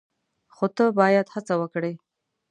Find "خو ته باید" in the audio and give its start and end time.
0.55-1.27